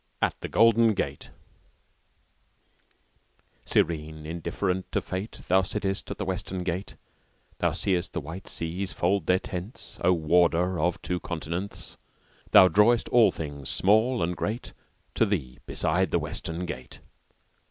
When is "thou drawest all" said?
12.49-13.31